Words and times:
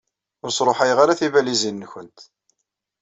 Ur 0.43 0.51
sṛuḥayeɣ 0.51 0.97
ara 1.03 1.19
tibalizin-nkent. 1.19 2.17